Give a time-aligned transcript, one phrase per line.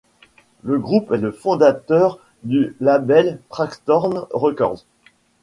[0.63, 4.83] Le groupe est le fondateur du label Traxtorm Records.